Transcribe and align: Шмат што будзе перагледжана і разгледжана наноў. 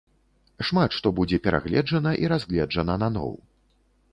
Шмат 0.69 0.95
што 0.99 1.11
будзе 1.19 1.39
перагледжана 1.47 2.15
і 2.25 2.33
разгледжана 2.33 2.97
наноў. 3.03 3.31